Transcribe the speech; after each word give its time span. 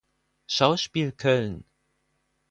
Schauspiel 0.47 1.11
Köln 1.11 1.63